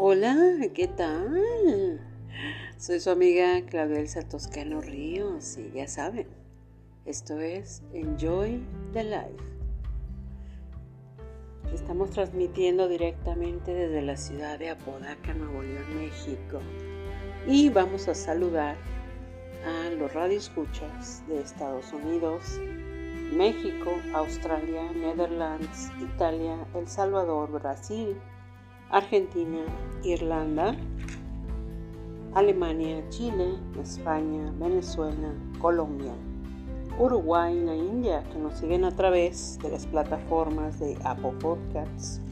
[0.00, 0.36] Hola,
[0.74, 2.00] ¿qué tal?
[2.76, 6.28] Soy su amiga Claudia Elsa Toscano Ríos y ya saben,
[7.04, 9.42] esto es Enjoy the Life.
[11.74, 16.60] Estamos transmitiendo directamente desde la ciudad de Apodaca, Nuevo León, México.
[17.48, 18.76] Y vamos a saludar
[19.66, 22.60] a los radioescuchas de Estados Unidos,
[23.32, 28.16] México, Australia, Netherlands, Italia, El Salvador, Brasil,
[28.90, 29.58] Argentina,
[30.02, 30.74] Irlanda,
[32.34, 36.14] Alemania, Chile, España, Venezuela, Colombia,
[36.98, 42.22] Uruguay la India, que nos siguen a través de las plataformas de Apple Podcasts,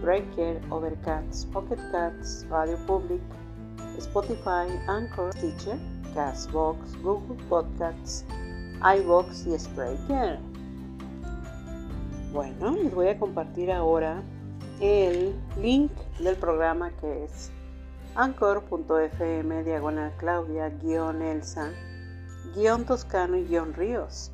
[0.00, 3.20] Breaker, Overcast, Pocket Cats, Radio Public,
[3.98, 5.78] Spotify, Anchor, Stitcher,
[6.14, 8.24] Castbox, Google Podcasts,
[8.80, 10.38] iBox y Spreaker.
[12.32, 14.22] Bueno, les voy a compartir ahora
[14.80, 17.50] el link del programa que es
[18.14, 21.72] anchor.fm diagonal claudia guion elsa
[22.54, 24.30] guion toscano y ríos.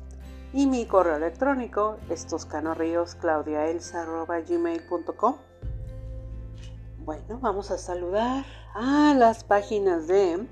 [0.53, 5.35] Y mi correo electrónico es toscano ríos gmail.com
[7.05, 10.45] bueno vamos a saludar a las páginas de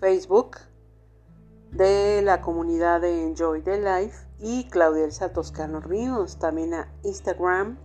[0.00, 0.58] facebook
[1.70, 7.78] de la comunidad de Enjoy the Life y Claudia Elsa Toscano Ríos, también a Instagram,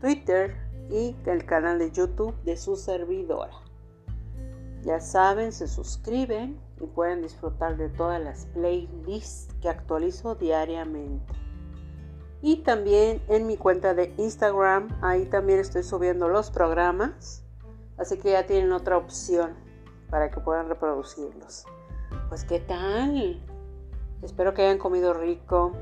[0.00, 0.56] Twitter,
[0.90, 3.52] y el canal de YouTube de su servidora.
[4.82, 11.32] Ya saben, se suscriben y pueden disfrutar de todas las playlists que actualizo diariamente.
[12.40, 17.44] Y también en mi cuenta de Instagram, ahí también estoy subiendo los programas.
[17.96, 19.54] Así que ya tienen otra opción
[20.10, 21.64] para que puedan reproducirlos.
[22.28, 23.40] Pues qué tal.
[24.22, 25.72] Espero que hayan comido rico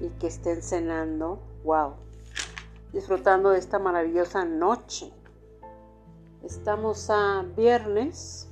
[0.00, 1.40] y que estén cenando.
[1.64, 2.06] Wow
[2.96, 5.12] disfrutando de esta maravillosa noche.
[6.42, 8.50] Estamos a viernes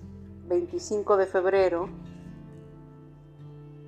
[0.49, 1.88] 25 de febrero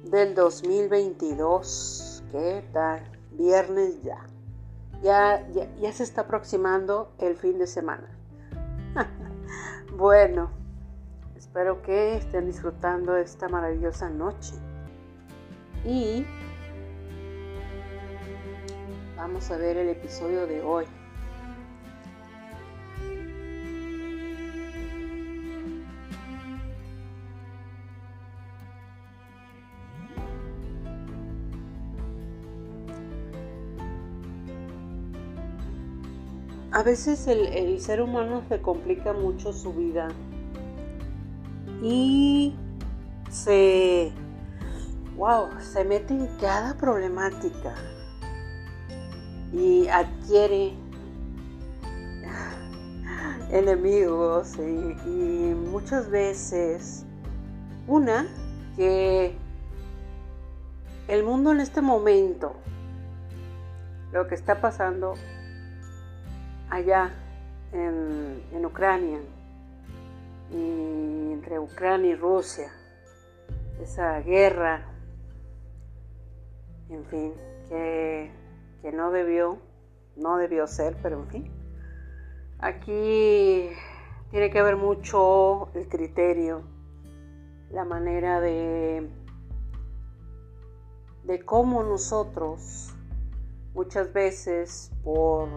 [0.05, 2.25] del 2022.
[2.33, 3.03] ¿Qué tal?
[3.33, 4.25] Viernes ya.
[5.03, 8.09] Ya, ya, ya se está aproximando el fin de semana.
[9.99, 10.49] bueno,
[11.37, 14.55] espero que estén disfrutando esta maravillosa noche.
[15.85, 16.25] Y
[19.17, 20.85] Vamos a ver el episodio de hoy.
[36.73, 40.09] A veces el, ser humano se complica mucho su vida
[41.83, 42.55] y
[43.31, 44.13] se,
[45.17, 47.75] wow, se mete en cada problemática
[49.57, 50.75] y adquiere
[53.51, 57.07] enemigos y, muchas veces
[57.87, 58.27] una
[58.77, 59.35] que
[61.09, 62.55] el mundo en este momento,
[64.13, 65.15] lo que está pasando
[66.69, 67.13] allá
[67.73, 69.21] en, en Ucrania,
[70.51, 72.71] y entre Ucrania y Rusia,
[73.81, 74.85] esa guerra,
[76.91, 77.33] en fin,
[77.69, 78.46] que
[78.83, 79.59] que no debió,
[80.17, 81.53] no debió ser, pero en fin.
[82.59, 83.71] Aquí
[84.31, 86.63] tiene que ver mucho el criterio,
[87.71, 89.09] la manera de,
[91.25, 92.95] de cómo nosotros
[93.75, 95.49] muchas veces por,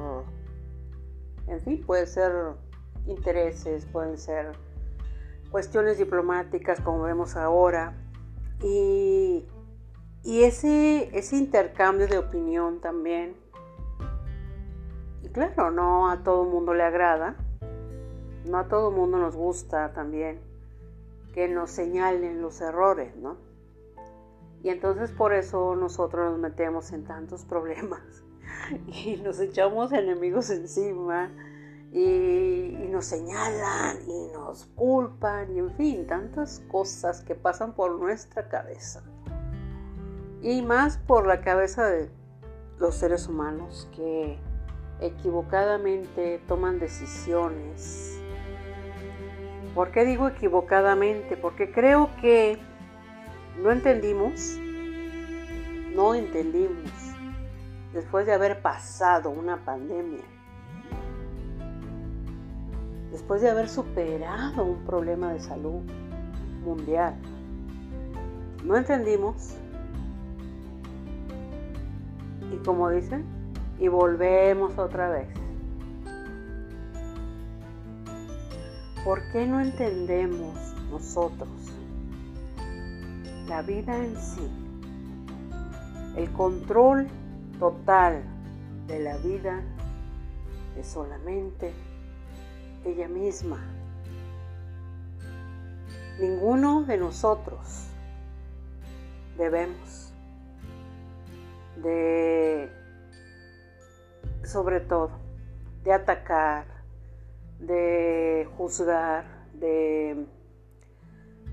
[1.48, 2.32] en fin, puede ser
[3.06, 4.52] intereses, pueden ser
[5.52, 7.96] cuestiones diplomáticas como vemos ahora,
[8.62, 9.48] y
[10.24, 13.36] y ese, ese intercambio de opinión también,
[15.24, 17.36] y claro, no a todo el mundo le agrada,
[18.46, 20.40] no a todo el mundo nos gusta también
[21.34, 23.38] que nos señalen los errores, ¿no?
[24.62, 28.02] Y entonces por eso nosotros nos metemos en tantos problemas
[28.88, 31.32] y nos echamos enemigos encima
[31.94, 37.98] y, y, nos señalan y nos culpan y en fin, tantas cosas que pasan por
[37.98, 39.02] nuestra cabeza
[40.42, 42.10] y más por la cabeza de
[42.80, 44.38] los seres humanos que
[45.02, 48.20] equivocadamente toman decisiones.
[49.76, 51.38] ¿Por qué digo equivocadamente?
[51.38, 52.58] Porque creo que
[53.62, 54.58] no entendimos,
[55.94, 56.92] no entendimos,
[57.94, 60.24] después de haber pasado una pandemia,
[63.12, 65.82] después de haber superado un problema de salud
[66.64, 67.16] mundial,
[68.64, 69.56] no entendimos
[72.66, 73.26] como dicen,
[73.80, 75.28] y volvemos otra vez.
[79.04, 81.50] ¿Por qué no entendemos nosotros
[83.48, 84.48] la vida en sí?
[86.18, 87.08] El control
[87.60, 88.24] total
[88.88, 89.64] de la vida
[90.78, 91.74] es solamente
[92.86, 93.60] ella misma.
[96.20, 97.88] Ninguno de nosotros
[99.38, 100.09] debemos
[101.82, 102.70] de,
[104.44, 105.12] sobre todo,
[105.84, 106.66] de atacar,
[107.60, 110.26] de juzgar, de,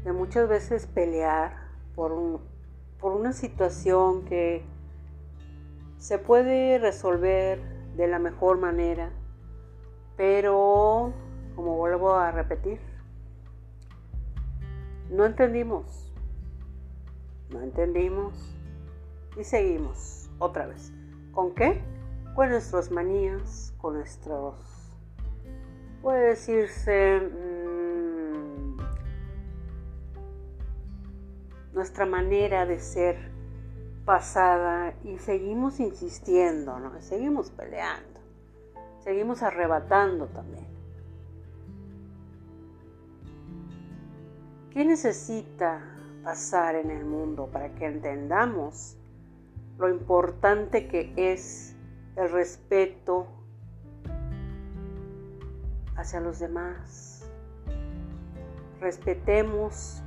[0.05, 1.57] de muchas veces pelear
[1.95, 2.41] por, un,
[3.01, 4.65] por una situación que
[5.99, 7.61] se puede resolver
[7.97, 9.11] de la mejor manera,
[10.17, 11.13] pero
[11.55, 12.79] como vuelvo a repetir,
[15.11, 16.13] no entendimos,
[17.51, 18.56] no entendimos
[19.37, 20.93] y seguimos otra vez.
[21.33, 21.83] ¿Con qué?
[22.35, 24.55] Con nuestras manías, con nuestros,
[26.03, 28.77] puede decirse, mmm,
[31.73, 33.17] nuestra manera de ser
[34.05, 37.01] pasada y seguimos insistiendo, ¿no?
[37.03, 38.21] Seguimos peleando,
[39.01, 40.67] seguimos arrebatando también.
[44.71, 45.83] ¿Qué necesita
[46.23, 48.97] pasar en el mundo para que entendamos
[49.79, 51.77] lo importante que es
[52.17, 53.27] el respeto
[55.97, 57.31] hacia los demás?
[58.81, 60.03] Respetemos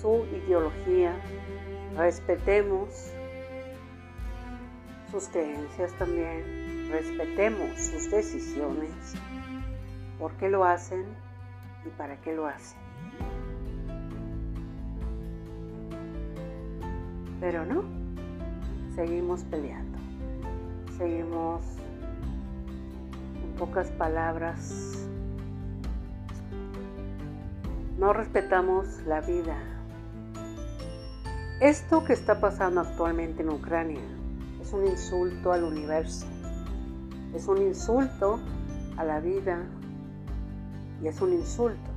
[0.00, 1.14] su ideología,
[1.96, 3.12] respetemos
[5.10, 9.14] sus creencias también, respetemos sus decisiones,
[10.18, 11.06] por qué lo hacen
[11.84, 12.78] y para qué lo hacen.
[17.40, 17.82] Pero no,
[18.94, 19.98] seguimos peleando,
[20.96, 21.60] seguimos,
[23.44, 25.06] en pocas palabras,
[27.98, 29.56] no respetamos la vida.
[31.60, 34.00] Esto que está pasando actualmente en Ucrania
[34.62, 36.26] es un insulto al universo,
[37.34, 38.40] es un insulto
[38.96, 39.62] a la vida
[41.02, 41.95] y es un insulto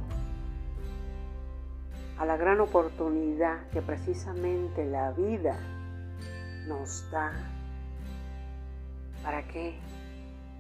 [2.20, 5.58] a la gran oportunidad que precisamente la vida
[6.68, 7.32] nos da.
[9.24, 9.80] ¿Para qué?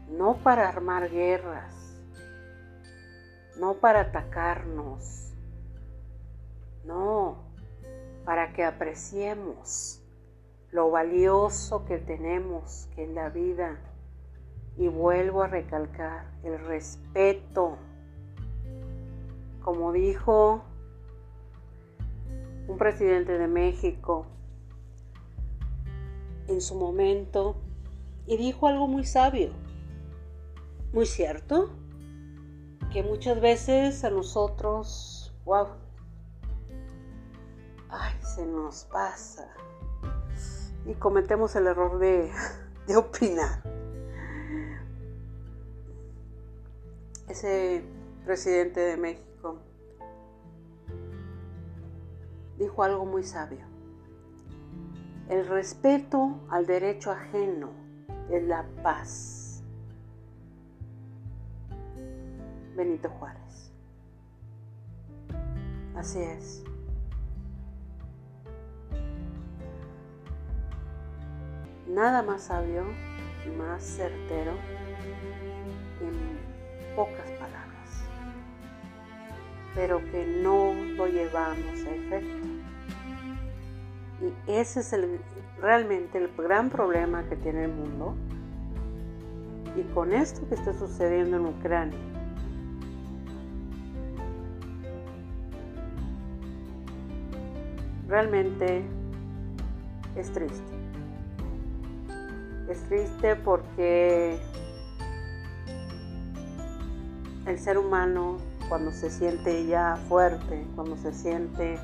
[0.09, 2.01] No para armar guerras,
[3.59, 5.33] no para atacarnos,
[6.85, 7.43] no,
[8.25, 10.01] para que apreciemos
[10.71, 13.77] lo valioso que tenemos, que es la vida.
[14.77, 17.77] Y vuelvo a recalcar el respeto
[19.69, 20.63] como dijo
[22.69, 24.27] un presidente de México
[26.47, 27.55] en su momento,
[28.27, 29.51] y dijo algo muy sabio,
[30.93, 31.71] muy cierto,
[32.93, 35.67] que muchas veces a nosotros, wow,
[37.89, 39.47] ay, se nos pasa
[40.85, 42.31] y cometemos el error de,
[42.87, 43.63] de opinar.
[47.27, 47.83] Ese
[48.25, 49.28] presidente de México
[52.59, 53.65] dijo algo muy sabio.
[55.29, 57.69] El respeto al derecho ajeno
[58.29, 59.63] es la paz.
[62.75, 63.71] Benito Juárez.
[65.95, 66.63] Así es.
[71.87, 72.83] Nada más sabio,
[73.57, 74.53] más certero,
[76.01, 78.03] en pocas palabras,
[79.73, 82.48] pero que no lo llevamos a efecto.
[84.21, 85.19] Y ese es el,
[85.61, 88.15] realmente el gran problema que tiene el mundo.
[89.75, 91.97] Y con esto que está sucediendo en Ucrania,
[98.07, 98.83] realmente
[100.15, 100.63] es triste.
[102.67, 104.39] Es triste porque
[107.45, 111.79] el ser humano cuando se siente ya fuerte, cuando se siente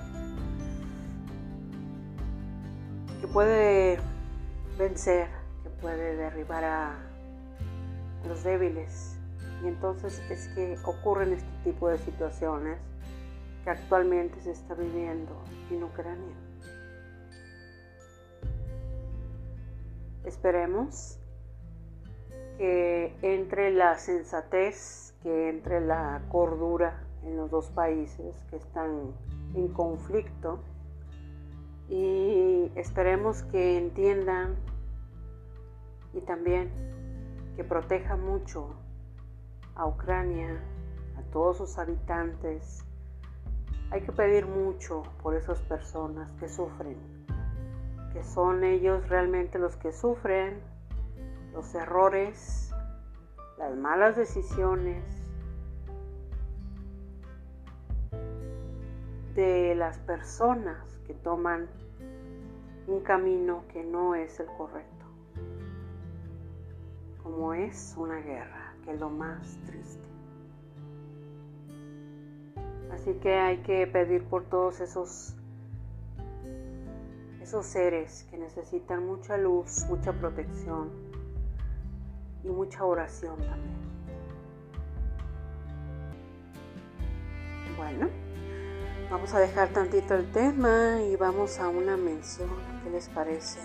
[3.35, 3.99] puede
[4.77, 5.27] vencer,
[5.61, 6.95] que puede derribar a
[8.29, 9.17] los débiles.
[9.61, 12.79] Y entonces es que ocurren este tipo de situaciones
[13.65, 15.33] que actualmente se está viviendo
[15.69, 16.33] en Ucrania.
[20.23, 21.19] Esperemos
[22.57, 29.11] que entre la sensatez, que entre la cordura en los dos países que están
[29.55, 30.61] en conflicto
[31.87, 34.55] y esperemos que entiendan
[36.13, 36.71] y también
[37.55, 38.75] que proteja mucho
[39.75, 40.61] a Ucrania,
[41.17, 42.83] a todos sus habitantes.
[43.91, 46.97] Hay que pedir mucho por esas personas que sufren,
[48.13, 50.59] que son ellos realmente los que sufren
[51.53, 52.73] los errores,
[53.57, 55.03] las malas decisiones
[59.35, 61.67] de las personas que toman
[62.87, 65.05] un camino que no es el correcto,
[67.23, 70.07] como es una guerra, que es lo más triste.
[72.91, 75.35] Así que hay que pedir por todos esos
[77.45, 80.89] esos seres que necesitan mucha luz, mucha protección
[82.43, 83.85] y mucha oración también.
[87.77, 88.09] Bueno,
[89.09, 92.49] vamos a dejar tantito el tema y vamos a una mención.
[92.83, 93.59] ¿Qué les parece?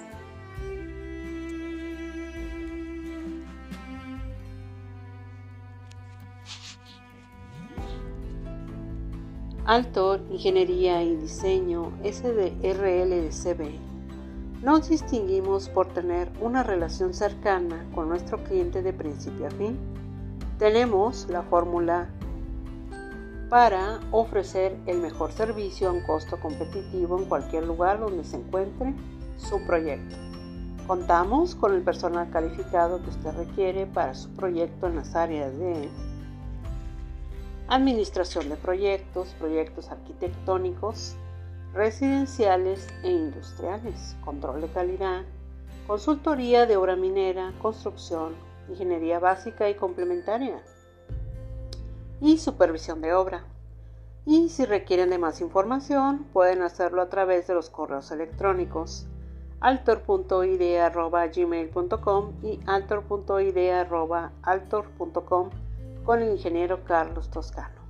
[9.66, 13.70] Alto, Ingeniería y Diseño SDRLCB.
[14.62, 19.78] Nos distinguimos por tener una relación cercana con nuestro cliente de principio a fin.
[20.58, 22.10] Tenemos la fórmula
[23.50, 28.94] para ofrecer el mejor servicio a un costo competitivo en cualquier lugar donde se encuentre
[29.38, 30.14] su proyecto.
[30.86, 35.88] Contamos con el personal calificado que usted requiere para su proyecto en las áreas de
[37.66, 41.16] administración de proyectos, proyectos arquitectónicos,
[41.74, 45.22] residenciales e industriales, control de calidad,
[45.88, 48.34] consultoría de obra minera, construcción,
[48.68, 50.62] ingeniería básica y complementaria
[52.20, 53.44] y supervisión de obra.
[54.26, 59.06] Y si requieren de más información, pueden hacerlo a través de los correos electrónicos
[59.60, 65.50] altor.ide.gmail.com y altor.ide.altor.com
[66.04, 67.80] con el ingeniero Carlos Toscano.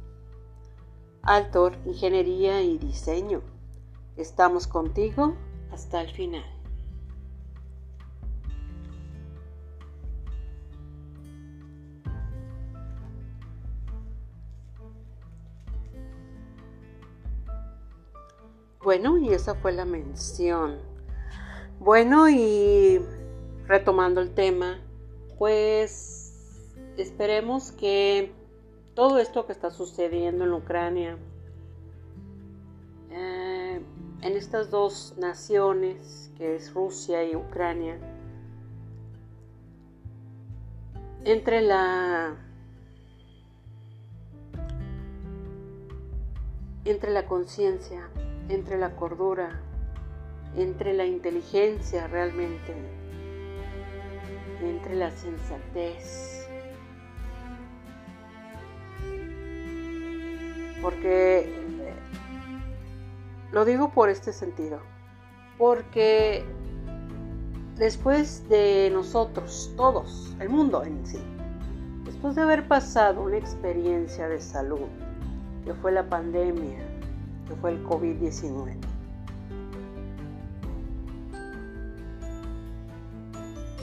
[1.23, 3.43] Altor, Ingeniería y Diseño.
[4.17, 5.35] Estamos contigo
[5.71, 6.60] hasta el final.
[18.91, 20.81] Bueno, y esa fue la mención.
[21.79, 23.01] Bueno, y
[23.69, 24.81] retomando el tema,
[25.39, 28.33] pues esperemos que
[28.95, 31.19] todo esto que está sucediendo en Ucrania,
[33.13, 33.81] eh,
[34.23, 37.97] en estas dos naciones, que es Rusia y Ucrania,
[41.25, 42.37] entre la
[46.85, 48.11] entre la conciencia,
[48.51, 49.61] entre la cordura,
[50.57, 52.75] entre la inteligencia realmente,
[54.63, 56.31] entre la sensatez,
[60.83, 61.47] Porque
[63.53, 64.81] lo digo por este sentido.
[65.59, 66.43] Porque
[67.77, 71.21] después de nosotros, todos, el mundo en sí,
[72.05, 74.89] después de haber pasado una experiencia de salud,
[75.65, 76.90] que fue la pandemia,
[77.57, 78.77] fue el COVID-19,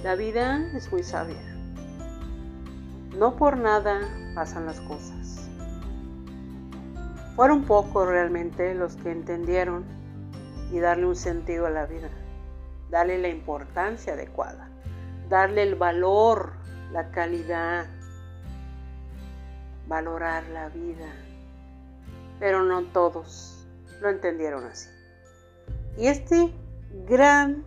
[0.04, 1.42] la vida es muy sabia.
[3.18, 4.00] No por nada
[4.36, 5.50] pasan las cosas.
[7.36, 9.84] Fueron pocos realmente los que entendieron
[10.72, 12.10] y darle un sentido a la vida,
[12.90, 14.70] darle la importancia adecuada,
[15.30, 16.54] darle el valor,
[16.92, 17.88] la calidad,
[19.88, 21.12] valorar la vida.
[22.40, 23.57] Pero no todos
[24.02, 24.90] lo entendieron así.
[25.98, 26.54] Y este
[27.08, 27.66] gran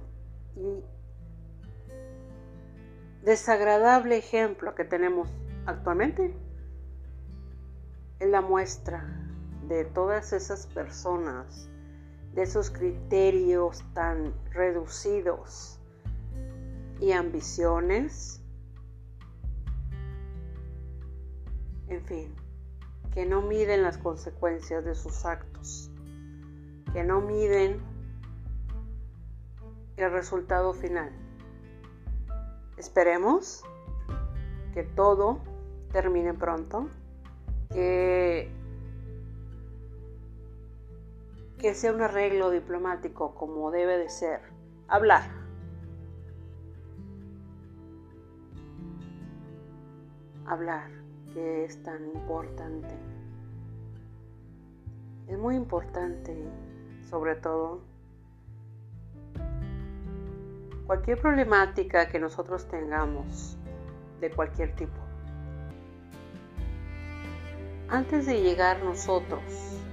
[0.56, 0.84] y
[3.22, 5.28] desagradable ejemplo que tenemos
[5.66, 6.34] actualmente
[8.18, 9.04] es la muestra
[9.68, 11.68] de todas esas personas,
[12.34, 15.78] de esos criterios tan reducidos
[17.00, 18.42] y ambiciones,
[21.88, 22.34] en fin,
[23.12, 25.89] que no miden las consecuencias de sus actos,
[26.92, 27.80] que no miden
[29.96, 31.10] el resultado final.
[32.76, 33.62] Esperemos
[34.72, 35.40] que todo
[35.92, 36.88] termine pronto,
[37.70, 38.50] que
[41.60, 44.40] que sea un arreglo diplomático como debe de ser.
[44.88, 45.30] Hablar.
[50.46, 50.90] Hablar,
[51.34, 52.94] que es tan importante.
[55.28, 56.34] Es muy importante,
[57.10, 57.80] sobre todo,
[60.86, 63.58] cualquier problemática que nosotros tengamos,
[64.20, 65.10] de cualquier tipo.
[67.90, 69.42] antes de llegar nosotros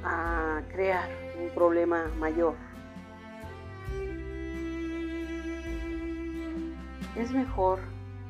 [0.04, 1.10] a crear
[1.42, 2.54] un problema mayor,
[7.16, 7.80] es mejor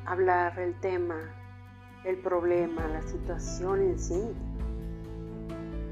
[0.06, 1.16] hablar el tema,
[2.04, 4.22] el problema, la situación en sí,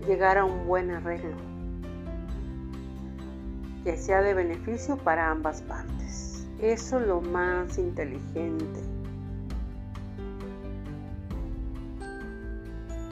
[0.07, 1.56] llegar a un buen arreglo
[3.87, 6.45] que sea de beneficio para ambas partes.
[6.61, 8.81] Eso es lo más inteligente.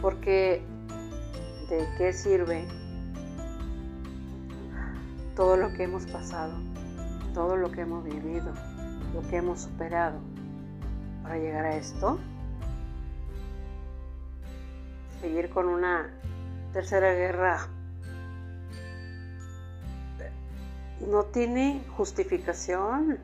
[0.02, 0.64] Porque
[1.71, 2.64] ¿de qué sirve
[5.37, 6.54] todo lo que hemos pasado,
[7.35, 8.52] todo lo que hemos vivido,
[9.14, 10.19] lo que hemos superado
[11.23, 12.19] para llegar a esto?
[15.21, 16.11] Seguir con una
[16.73, 17.69] tercera guerra
[21.01, 23.19] no tiene justificación.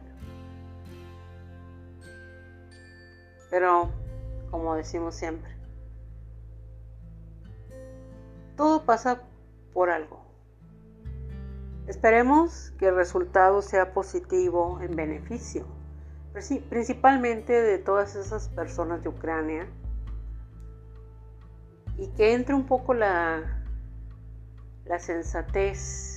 [3.51, 3.91] Pero,
[4.51, 5.51] como decimos siempre,
[8.57, 9.23] todo pasa
[9.73, 10.25] por algo.
[11.87, 15.67] Esperemos que el resultado sea positivo en beneficio,
[16.69, 19.67] principalmente de todas esas personas de Ucrania,
[21.99, 23.65] y que entre un poco la,
[24.85, 26.10] la sensatez,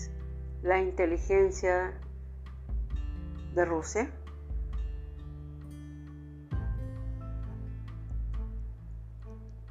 [0.64, 1.94] la inteligencia
[3.54, 4.10] de Rusia.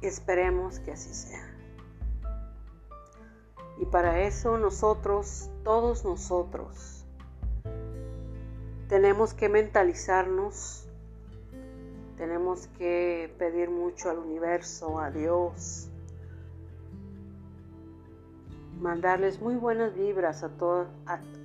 [0.01, 1.49] Esperemos que así sea.
[3.79, 7.05] Y para eso nosotros, todos nosotros,
[8.87, 10.87] tenemos que mentalizarnos,
[12.17, 15.89] tenemos que pedir mucho al universo, a Dios,
[18.83, 20.49] mandarles muy buenas vibras a,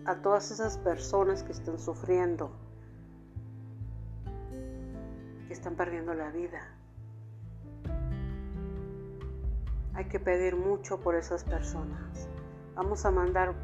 [0.05, 2.51] a, todas esas personas que están sufriendo,
[5.46, 6.61] que están perdiendo la vida.
[9.94, 12.29] Hay que pedir mucho por esas personas.
[12.74, 13.55] Vamos a mandar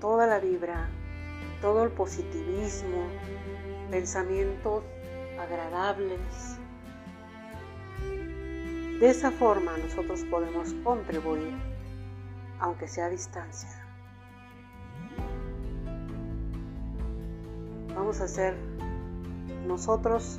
[0.00, 0.88] toda la vibra,
[1.60, 3.06] todo el positivismo,
[3.88, 4.82] pensamientos
[5.38, 6.58] agradables.
[8.98, 11.75] De esa forma nosotros podemos contribuir,
[12.60, 13.70] aunque sea a distancia.
[17.94, 18.56] Vamos a ser,
[19.66, 20.38] nosotros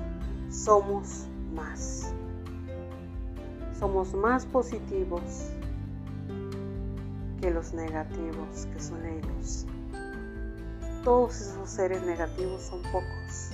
[0.50, 2.14] somos más
[3.80, 5.52] somos más positivos
[7.40, 9.66] que los negativos que son ellos.
[11.04, 13.52] Todos esos seres negativos son pocos.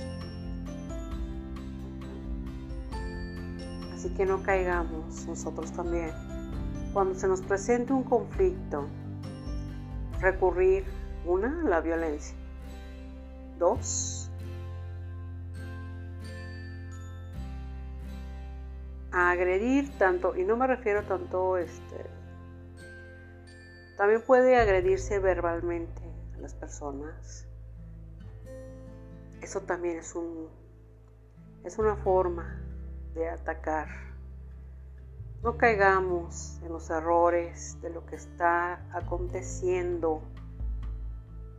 [3.94, 6.33] Así que no caigamos nosotros también.
[6.94, 8.86] Cuando se nos presente un conflicto,
[10.20, 10.84] recurrir,
[11.26, 12.36] una, a la violencia.
[13.58, 14.30] Dos,
[19.10, 22.06] a agredir tanto, y no me refiero tanto, este,
[23.96, 26.02] también puede agredirse verbalmente
[26.36, 27.48] a las personas.
[29.40, 30.48] Eso también es un,
[31.64, 32.60] es una forma
[33.14, 34.13] de atacar.
[35.44, 40.22] No caigamos en los errores de lo que está aconteciendo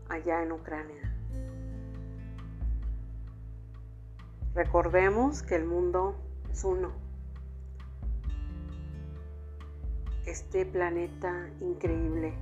[0.09, 1.15] allá en Ucrania.
[4.53, 6.15] Recordemos que el mundo
[6.51, 7.05] es uno
[10.25, 12.33] este planeta increíble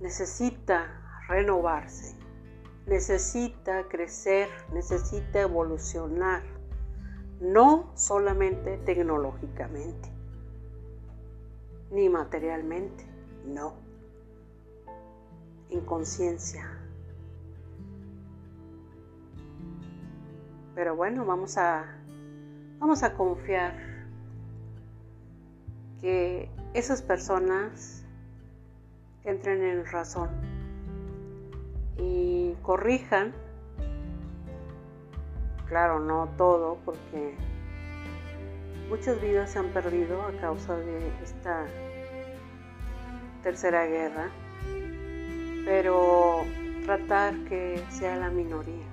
[0.00, 2.16] necesita renovarse,
[2.86, 6.42] necesita crecer, necesita evolucionar,
[7.40, 10.08] no solamente tecnológicamente,
[11.90, 13.04] ni materialmente,
[13.46, 13.74] no,
[15.70, 16.68] en conciencia.
[20.74, 21.86] Pero bueno, vamos a,
[22.78, 23.74] vamos a confiar
[26.00, 28.04] que esas personas
[29.24, 30.30] entren en razón
[31.96, 33.34] y corrijan,
[35.68, 37.36] claro, no todo, porque
[38.88, 41.66] muchas vidas se han perdido a causa de esta
[43.42, 44.30] tercera guerra,
[45.64, 46.44] pero
[46.84, 48.86] tratar que sea la minoría.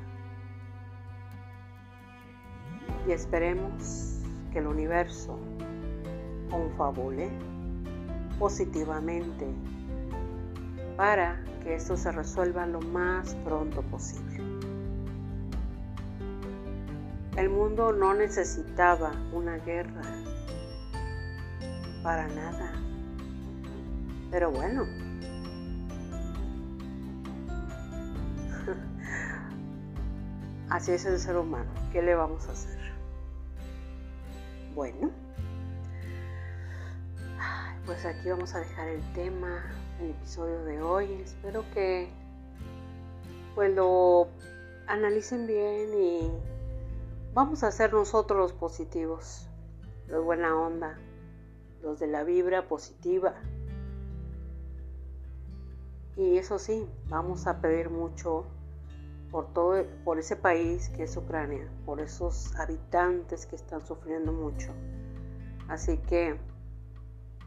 [3.08, 5.40] Y esperemos que el universo
[6.50, 7.30] confabule
[8.40, 9.46] positivamente
[10.98, 14.55] para que esto se resuelva lo más pronto posible.
[17.38, 20.04] El mundo no necesitaba una guerra
[22.02, 22.72] para nada.
[24.32, 24.86] Pero bueno,
[30.70, 31.70] así es el ser humano.
[31.92, 32.80] ¿Qué le vamos a hacer?
[34.74, 35.12] Bueno.
[37.86, 39.62] pues aquí vamos a dejar el tema,
[40.00, 41.12] el episodio de hoy.
[41.22, 42.08] Espero que
[43.56, 44.30] pues lo
[44.88, 46.55] analicen bien y
[47.36, 49.50] vamos a ser nosotros los positivos,
[50.08, 50.98] los buena onda,
[51.84, 53.34] los de la vibra positiva.
[56.16, 58.46] Y eso sí, vamos a pedir mucho
[59.32, 64.72] por todo por ese país que es Ucrania, por esos habitantes que están sufriendo mucho.
[65.68, 66.40] Así que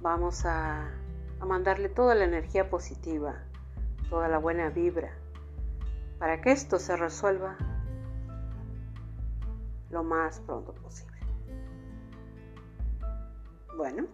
[0.03, 0.90] vamos a,
[1.40, 3.42] a mandarle toda la energía positiva,
[4.11, 5.14] toda la buena vibra,
[6.18, 7.57] para que esto se resuelva
[9.90, 11.18] lo más pronto posible.
[13.77, 14.07] Bueno,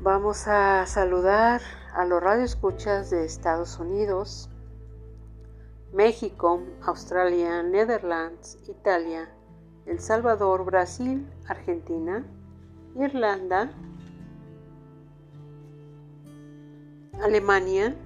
[0.00, 1.60] vamos a saludar
[1.94, 4.50] a los radioescuchas de Estados Unidos,
[5.92, 9.30] México, Australia, Netherlands, Italia,
[9.86, 12.24] El Salvador, Brasil, Argentina,
[12.96, 13.70] Irlanda,
[17.22, 17.96] Alemania,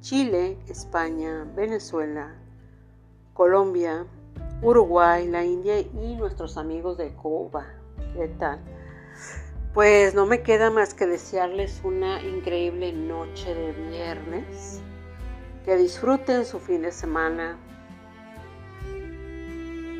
[0.00, 2.34] Chile, España, Venezuela,
[3.36, 4.06] Colombia,
[4.62, 7.66] Uruguay, la India y nuestros amigos de Cuba.
[8.14, 8.60] ¿Qué tal?
[9.74, 14.80] Pues no me queda más que desearles una increíble noche de viernes.
[15.66, 17.58] Que disfruten su fin de semana.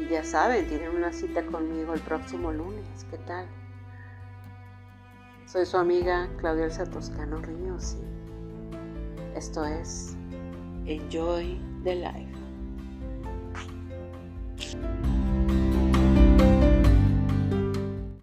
[0.00, 3.04] Y ya saben, tienen una cita conmigo el próximo lunes.
[3.10, 3.46] ¿Qué tal?
[5.44, 10.16] Soy su amiga Claudia Elsa Toscano Ríos y esto es
[10.86, 12.35] Enjoy the Life.